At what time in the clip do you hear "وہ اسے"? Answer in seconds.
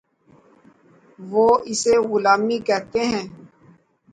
1.19-1.93